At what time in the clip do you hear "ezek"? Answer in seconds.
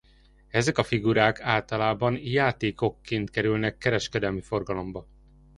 0.49-0.77